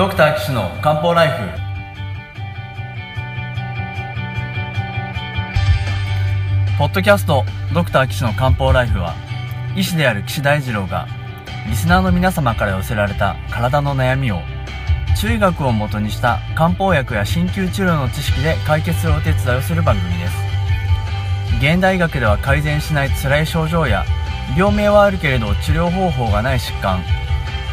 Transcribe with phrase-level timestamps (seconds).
[0.00, 1.34] ドクター岸の漢方ライフ。
[6.78, 7.44] ポッドキャスト
[7.74, 9.14] ドクター岸の漢方ライフは
[9.76, 11.06] 医師である岸大二郎が
[11.68, 14.40] リスナーの皆様から寄せられた体の悩みを
[15.20, 20.34] 中医学をもとにした漢方薬や鍼灸治療の知識で解決するお手伝いをする番組です。
[21.58, 24.06] 現代医学では改善しない辛い症状や
[24.56, 27.04] 病名はあるけれど治療方法がない疾患。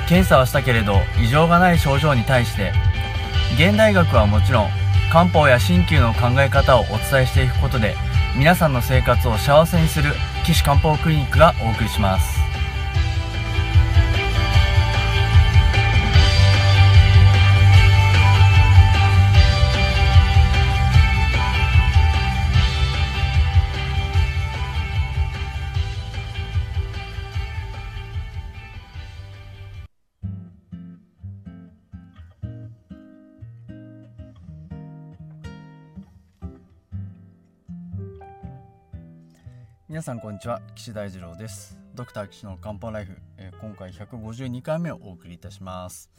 [0.07, 2.71] 検査はしたけれど異常がない症状に対して
[3.55, 4.69] 現代学はもちろん
[5.11, 7.95] 漢方や鍼灸の考え方をお伝えしていくことで
[8.37, 10.11] 皆さんの生活を幸せにする
[10.45, 12.46] 岸漢方クリニックがお送りします。
[40.07, 40.61] さんこんにちは。
[40.73, 41.77] 岸大二郎です。
[41.93, 46.09] ドクター岸の漢方ライフ、えー今回152回目をお送りいたします。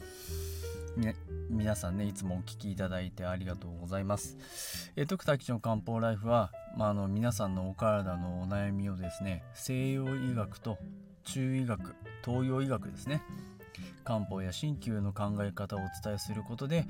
[0.95, 1.15] ね
[1.49, 10.77] 皆さんねいつもお聞きいただいてありがとうございます、えードクター岸の漢方ライフは、まあ、あの皆さんのお体のお悩みをですね西洋医学と
[11.23, 13.23] 中医学東洋医学ですね。
[14.09, 16.87] 漢方や鍼灸の考え方をお伝えすることで、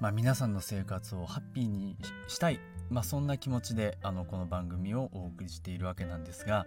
[0.00, 2.58] まあ、皆さんの生活をハッピーにしたい、
[2.90, 6.66] まあ、そんな気持ちであのこの番組をお送りしているわけなんですが、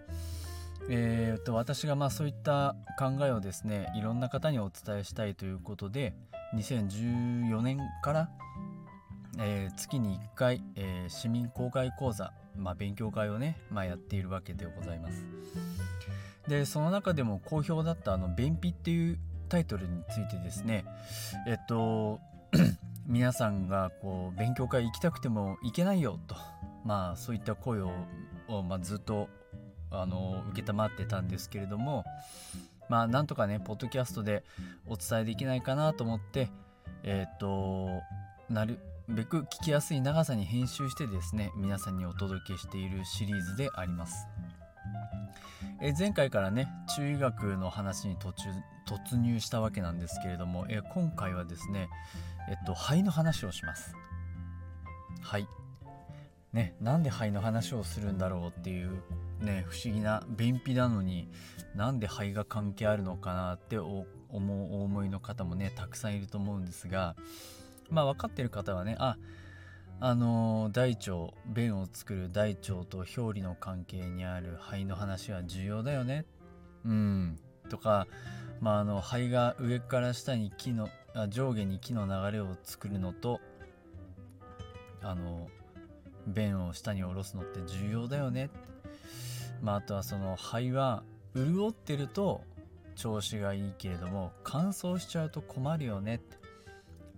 [0.88, 6.14] えー、と私がまあそういった考えをですねいろんな方にお伝えしたいということで
[6.56, 8.30] 2014年から、
[9.40, 15.22] えー月に1回、えー市民公開講座、まあ、勉強会をね、まあ、やっているわけでございます。
[16.48, 19.18] でその中でも好評だったあの「便秘」っていう
[19.52, 20.86] タイトルについてですね
[21.46, 22.20] えっと
[23.06, 26.36] 皆さんがこう勉強会行きたくても行けないよと
[26.86, 27.92] まあそういった声を
[28.68, 29.30] まあ、ずっと
[29.90, 32.04] あの承ってたんですけれども
[32.90, 34.44] まあなんとかねポッドキャストで
[34.86, 36.50] お伝えできないかなと思って
[37.02, 37.88] えっと
[38.50, 44.31] なるべく聞きやすい長さに編集してですね皆さんにお届けしているシリーズであります。
[45.84, 48.48] え前回からね中医学の話に途中
[48.86, 51.88] 突入したわけなんですけれども、え今回はですね
[52.48, 53.94] えっと肺の話をします。
[55.20, 55.46] 肺。
[56.52, 59.02] ねなんで肺の話をするんだろうっていう
[59.40, 61.28] ね不思議な便秘なのに
[61.74, 67.16] なんで肺が関係あるのかなって思うお思いの方もねたくさんいると思うんですが
[67.90, 69.16] まあ分かってる方はねあ
[70.04, 76.24] あの大腸便を作る大腸と表裏の関係にある肺の話は重要だよね。
[76.84, 77.38] うん。
[77.70, 78.08] とか、
[78.60, 83.38] まあ、あの肺が上から下に木のあ上下に木の流れを作るのと
[85.02, 85.46] あの
[86.26, 88.50] 便を下に下ろすのって重要だよね。
[89.62, 91.04] まあ、あとはその肺は
[91.36, 92.42] 潤ってると
[92.96, 96.16] 調子がいいけれども乾燥しちゃうと困るよね。
[96.16, 96.41] って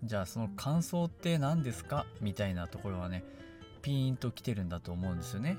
[0.04, 2.06] じゃあその乾燥って何ですか？
[2.20, 3.25] みたいなところはね
[3.81, 5.56] ピーンときてるんだと思うんですよね。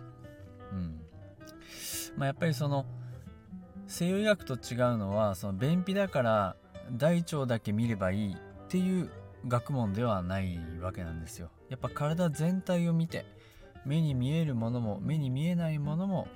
[0.72, 1.01] うん。
[2.17, 2.85] まあやっぱりその
[3.88, 6.55] 西洋医学と違うのはその便秘だから
[6.91, 9.09] 大腸だけ見ればいいっていう
[9.47, 11.50] 学問ではないわけなんですよ。
[11.69, 13.25] やっぱ体全体を見て
[13.85, 16.28] 目に見えるものも目に見えないものも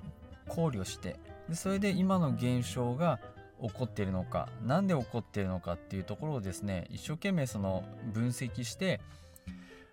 [0.47, 3.19] 考慮してでそれで今の現象が
[3.61, 7.83] 起こっているのか何で起こっているのかっていうところをですね一生懸命その
[8.13, 9.01] 分析して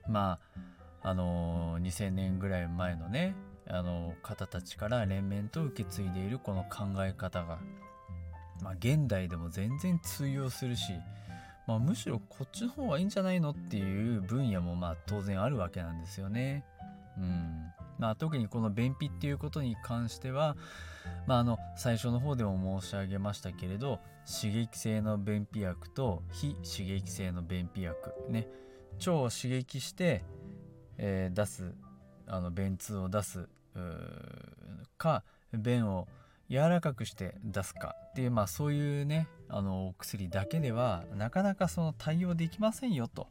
[0.08, 0.38] ま
[1.02, 3.34] ああの2000年ぐらい前のね
[3.68, 7.58] あの方たちから連綿と受け継いでいるこの考え方が、
[8.62, 10.92] まあ、現代でも全然通用するし、
[11.66, 16.64] まあ、むしろこっちの方がいいんじゃないのっていう分野もまあ当然あるわけなんですよね。
[17.18, 20.56] うんまあ、特にこの便秘っていうことに関しては、
[21.26, 28.48] まあ、あの最初の方でも申し上げましたけれど刺激性の便秘薬と非刺激性の便秘薬ね。
[28.98, 30.24] 腸を刺激して、
[30.98, 31.74] えー出す
[32.26, 33.48] あの便通を出す
[34.96, 35.22] か
[35.52, 36.08] 便を
[36.48, 43.28] 柔らかくして出すかっていうまあそういうねあのお薬だけではなかなかその対応できませんよと。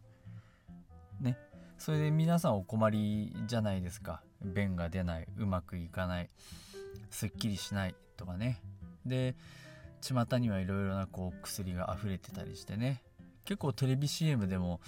[1.20, 1.38] ね。
[1.78, 4.22] それで皆さんお困りじゃないですか。
[4.44, 6.30] 便が出ないうまくいかない
[7.10, 8.62] すっきりしないとかね。
[9.06, 9.36] で
[10.02, 13.02] 巷にはいろいろなこう薬が溢れてたりしてね。
[13.46, 14.82] 結構テレビ CM でも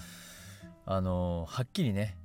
[0.85, 2.17] あのはっきりね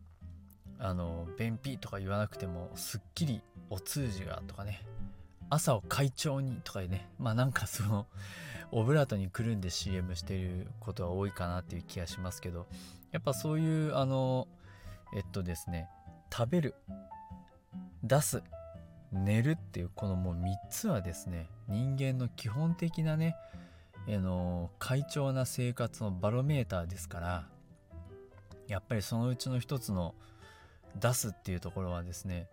[0.78, 4.82] あの便秘とか言わなくてもすっきりお通じがとかね。
[5.50, 7.08] 朝を快調にとかでね。
[7.18, 8.06] まあなんかその
[8.70, 12.66] オブラートにくるんで CM してることが多いかなっていう気がしますけど。
[13.12, 14.48] やっぱそういうあの
[15.14, 15.88] えっとですね
[16.32, 16.74] 食べる
[18.02, 18.42] 出す
[19.12, 23.36] 寝るっていうこのもう3つはですね人間の基本的なね
[24.08, 27.46] あの快調な生活のバロメーターですから
[28.68, 30.14] やっぱりそのうちの一つの
[30.98, 32.48] 出すっていうところはですね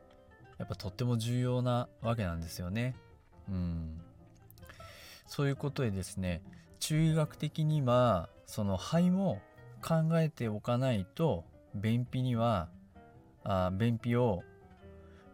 [0.58, 2.94] やっぱとっても重要なわけなんですよね。
[3.48, 4.02] うん、
[5.26, 6.42] そういうことでですね
[6.80, 9.42] 中医学的にはその肺も
[9.82, 12.68] 考えておかないと便秘には
[13.44, 14.44] あ便秘を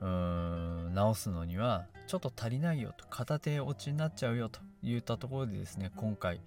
[0.05, 6.39] うーん治すのにはちょっと足りないよと片手落ちになっちゃうよといったところでですね今回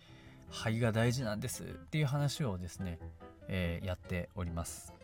[0.50, 2.98] 肺が大事なんですっていう話をですね、
[3.48, 4.94] えー、やっております、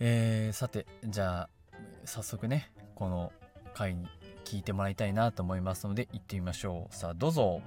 [0.00, 1.48] えー、さてじゃあ
[2.04, 3.32] 早速ねこの
[3.72, 4.06] 回に
[4.44, 6.94] 聞いてもらいたいなと思いますので行ってみましょう。
[6.94, 7.62] さあどうぞ。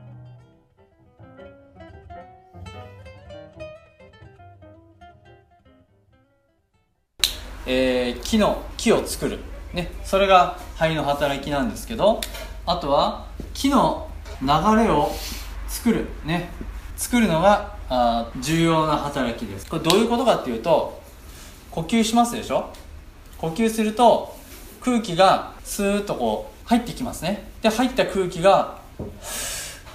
[7.65, 9.39] えー、木の木を作る、
[9.73, 12.19] ね、それが肺の働きなんですけど
[12.65, 14.09] あとは木の
[14.41, 15.09] 流れを
[15.69, 16.49] 作る、ね、
[16.97, 19.69] 作るのがあ重要な働きです。
[19.69, 21.01] これどういうことかっていうと
[21.71, 22.73] 呼吸しますでしょ？
[23.37, 24.35] 呼吸すると
[24.81, 27.49] 空気がスーッとこう入ってきますね。
[27.61, 29.09] で入った空気がふーっ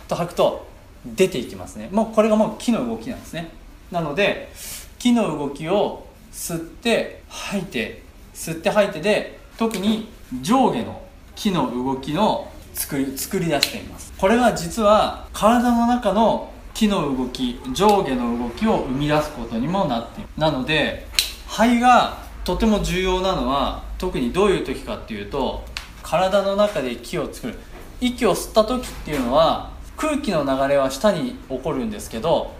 [0.08, 0.66] と吐くと
[1.04, 1.90] 出ていきますね。
[1.92, 3.50] もうこれがもう木の動きなんですね。
[3.92, 4.50] なので
[4.98, 8.07] 木の動きを吸って吐いて
[8.38, 10.08] 吸って吐いてで特に
[10.40, 11.02] 上下の
[11.34, 14.12] 木の動きの作り作り出しています。
[14.16, 21.08] これが実は体の中の木の動き上下の動きを生み出すことにもなっているなので
[21.48, 25.64] 肺がとても重要なのは特にどういう時かっていうと
[26.04, 27.58] 体の中で木を作る。
[28.00, 32.54] 息を吸った時っていうのは空気の流れは下に起こるんですけど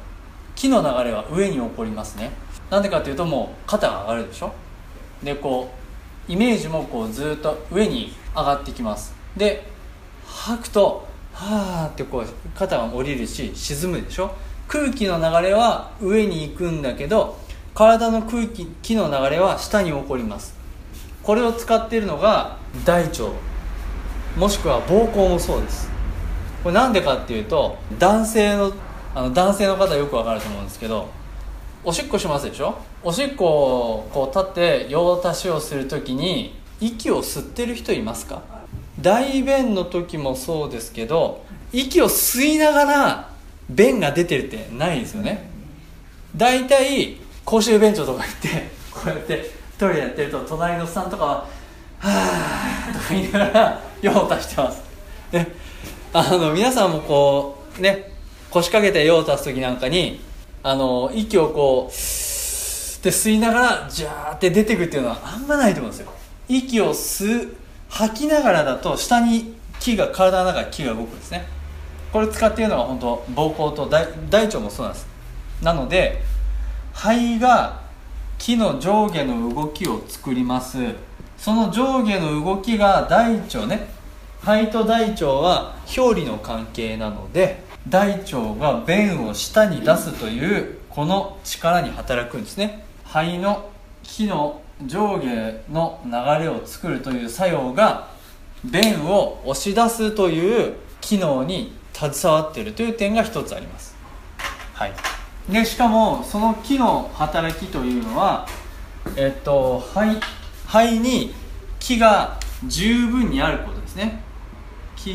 [0.57, 2.33] 木の流れは上に起こりますね。
[2.69, 4.53] なんでかっていうともう肩が上がるでしょ。
[5.23, 5.71] でこ
[6.29, 9.15] うイメージもこうずっと上に上がってきます。
[9.37, 9.65] で
[10.27, 14.35] 吐くとはーってこう肩が下りるし沈むでしょ？
[14.67, 17.39] 空気の流れは上に行くんだけど
[17.75, 20.57] 体の空気気の流れは下に起こります。
[21.23, 23.25] これを使っているのが大腸。
[24.37, 25.91] もしくは膀胱もそうです。
[26.63, 28.73] これなんでかっていうと男性の
[29.15, 31.09] あの男性の方よくわかると思うんですけど
[31.89, 32.77] おしっこしますでしょ？
[33.03, 38.43] おしっこをこう立って用足しをする時に息を吸ってる人いますか？
[39.01, 43.31] 大便の時もそうですけど息を吸いながら
[43.71, 45.49] 便が出てるってないですよね。
[46.37, 48.49] 大体公衆便所とか行って
[48.93, 51.31] こうやってトイレやってると隣のおっさんとかは
[52.01, 52.11] 「は
[52.91, 54.83] あ」とか言いながら用を足してます。
[55.33, 55.47] で
[56.13, 58.13] あの皆さんもこうね
[58.51, 60.28] 腰掛けて用を足す時なんかに
[60.69, 66.13] あの息をこうって吸いながらジャーって出てくっていうのはあんまないと思うんですよ。
[66.47, 67.57] 息を吸う
[67.89, 71.47] 吐きながらだと下に木が体の中で木が動くんですね。
[72.13, 75.07] これ使っているのは本当膀胱と大大腸もそうなんです。
[75.63, 76.21] なので
[76.93, 77.81] 肺が
[78.37, 80.77] 木の上下の動きを作ります。
[81.39, 83.89] その上下の動きが大腸ね。
[84.43, 92.85] 肺と大腸は表裏の関係なので大腸が便を下に出すというこの力に働くんですね。
[93.05, 93.71] 肺の
[94.03, 98.09] 木の上下の流れを作るという作用が
[98.65, 103.97] 便を押し出すという機能に携わっているという点が一つあります。
[104.75, 104.93] はい。
[105.51, 108.47] でしかもその木の働きというのは
[109.17, 110.21] えっと肺
[110.67, 111.35] 肺に
[111.81, 114.23] 木が十分にあることですね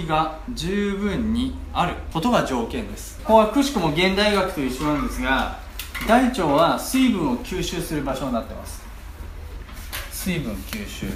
[0.01, 3.19] 木が十分にあることが条件です。
[3.19, 5.59] ここはくしくも現代学と一緒なんですが
[6.07, 8.81] 大腸は水分を吸収する場所になってます。
[10.11, 11.07] 水分吸収。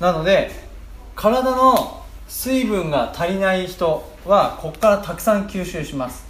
[0.00, 0.50] なので
[1.14, 6.26] 体の水分が足りない人はここからたくさん吸収します。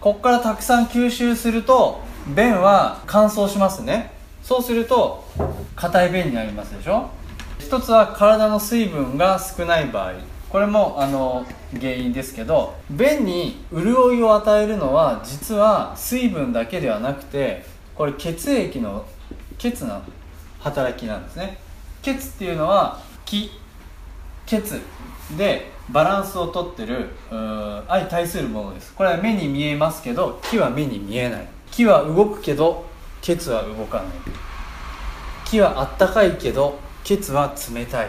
[0.00, 4.12] ここからたくさん吸収すると便は乾燥しますね。
[4.42, 5.24] そうすると
[5.76, 7.10] 硬い便になりますでしょ。
[7.58, 10.33] 一つは体の水分が少ない場合。
[10.54, 11.44] これもあの
[11.80, 19.04] 原因ですけど便に潤いを与えるのは実は水分だけではなくてこれ血液の
[19.58, 20.00] 血の
[20.60, 21.58] 働きなんですね。
[22.02, 23.50] 血っていうのは気
[24.46, 24.80] 血
[25.36, 27.08] でバランスをとってる
[27.88, 28.94] 相対するものです。
[28.94, 31.48] これは目に見えますけど気は目に見えない。
[31.72, 32.86] 気は動くけど
[33.22, 34.06] 血は動かない。
[35.46, 38.08] 気はあったかいけど血は冷たい。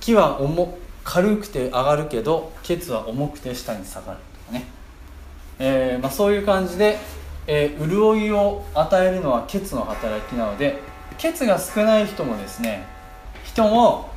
[0.00, 4.66] 気は重軽くて上がるけどケツは重くて下に下がるとかね、
[5.58, 6.98] えー、まあ、そういう感じで、
[7.46, 10.80] えー、潤いを与えるのはケツの働きなので
[11.18, 12.86] ケツが少ない人もですね
[13.44, 14.10] 人も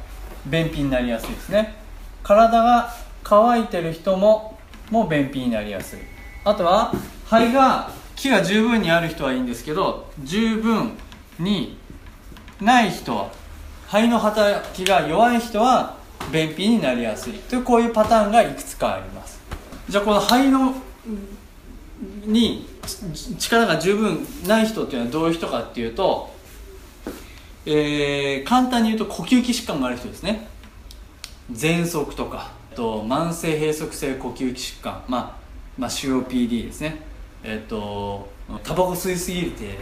[0.46, 1.76] 便秘になりやすいですね。
[2.24, 4.58] 体が乾いてる人も
[4.92, 6.00] もう便秘になりやすい。
[6.44, 6.94] あとは
[7.26, 10.92] 肺が気が十分にある人はいいんですけど十分
[11.40, 11.78] に
[12.62, 13.32] ない人は
[13.88, 15.98] 肺の働きが弱い人は
[16.32, 19.40] 便秘になりやすいというこういうパターンがいくつかあります。
[19.90, 20.74] じゃあこの肺の
[22.26, 22.68] に
[23.38, 26.34] 力が十分ない人っていうのはどういう人かっていうと、
[27.66, 30.48] えー、簡単に言うと呼吸器疾患がある人ですね。
[31.54, 35.36] 喘息とかと慢性閉塞性呼吸器疾患、まあ、
[35.78, 37.02] まあ COPD ですね。
[37.44, 38.30] えっ、ー、と
[38.64, 39.78] タバコ吸いすぎて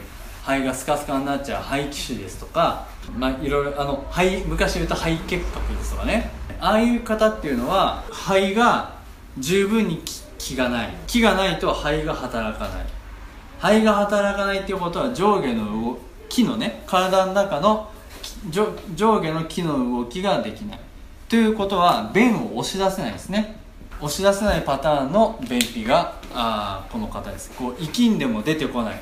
[0.46, 2.86] 肺がスカスカになっちゃう肺気腫ですとか、
[3.18, 6.32] まあ、いろいろあの肺昔言うと肺結核ですとかね。
[6.60, 8.94] ああいう方っていうのは肺が
[9.38, 10.02] 十分に
[10.38, 10.94] 気がない。
[11.08, 12.86] 気がないと肺が働かない。
[13.58, 15.98] 肺が働かないっていうことは上下の
[16.28, 17.90] 気のね体の中の
[18.50, 20.80] 上下の気の動きができない。
[21.30, 23.58] ということは便を押し出せないですね。
[24.02, 27.52] 押し出せないパターンの便秘があこの方です。
[27.52, 29.00] こう息んでも出てこない。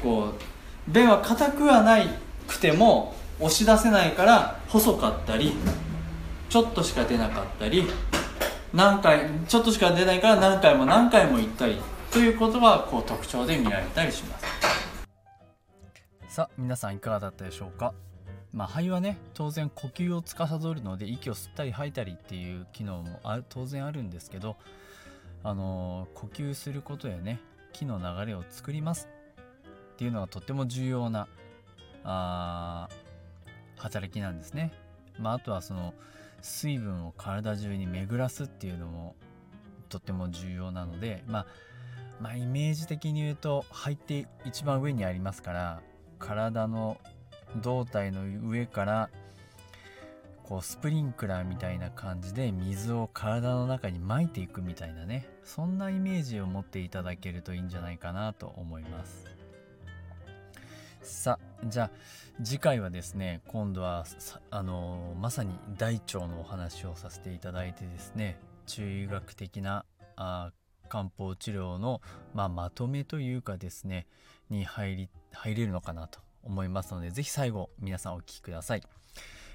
[0.00, 0.55] こう
[0.88, 2.08] 便は硬くはない
[2.46, 5.52] くても押し出せないから細かったり
[6.48, 7.84] ちょっとしか出なかったり
[8.72, 11.78] 何回ちょっとしか出ないから何回も何回も行ったり
[12.12, 14.46] ということがこう特徴で見られたりします。
[16.28, 17.94] さあ皆さんいかがだったでしょうか？
[18.52, 24.56] まあ、肺はね当然呼吸を司るので息を吸ったり吐いたりっていう機能もあ当然あるんですけど、
[25.42, 27.40] あのー、呼吸することでね
[27.72, 29.08] 気の流れを作ります。
[29.96, 31.26] っていうのがとても重要な
[32.04, 32.88] あ
[33.78, 34.72] 働きなんですね。
[35.18, 35.94] まあ、あとはその
[36.42, 39.16] 水分を体中に巡らすっていうのも
[39.88, 41.46] とっても重要なので、まあ、
[42.20, 45.80] まあイメージ的に言うと肺って一番上にありますから
[46.18, 46.98] 体の
[47.62, 49.08] 胴体の上から
[50.42, 59.35] こうスプリンクラーみたいな感じで水を体の中に撒いていくみたいなねそんなイメージを持っていただけるといいんじゃないかなと思います。
[61.06, 61.90] さあじゃあ
[62.44, 64.04] 次回はですね今度は
[64.50, 69.84] あのまさに大腸のお話をさせていただいてですね中医学的な
[70.16, 70.50] あ
[70.88, 72.00] 漢方治療の、
[72.34, 74.06] まあ、まとめというかですね
[74.50, 78.82] に入り入れるのかなと思いますので是非最後皆さんお聴きください。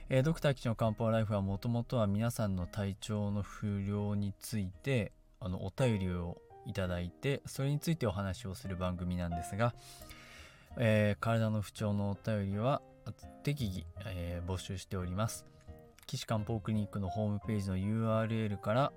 [0.09, 9.73] えー、ドクター吉の漢方ライフはもともとは皆さんの体調の不良についてあのお便りをいただいてそれについてお話をする番組なんですが
[10.77, 12.81] えー、体の不調のお便りは
[13.43, 15.45] 適宜、えー、募集しております。
[16.07, 18.91] 岸漢方クリニックのホームページの URL から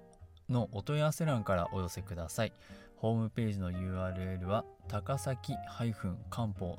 [0.49, 2.53] のお問い合わせ欄からお寄せください。
[2.97, 5.55] ホームページの URL は高崎
[6.31, 6.79] 漢方